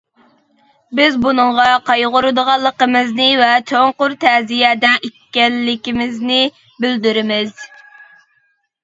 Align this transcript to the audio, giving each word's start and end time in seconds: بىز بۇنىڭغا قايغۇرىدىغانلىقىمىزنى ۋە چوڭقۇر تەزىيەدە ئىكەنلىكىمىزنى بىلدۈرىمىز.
بىز 0.99 1.17
بۇنىڭغا 1.25 1.65
قايغۇرىدىغانلىقىمىزنى 1.89 3.27
ۋە 3.41 3.49
چوڭقۇر 3.73 4.15
تەزىيەدە 4.23 4.95
ئىكەنلىكىمىزنى 5.09 6.41
بىلدۈرىمىز. 6.87 7.53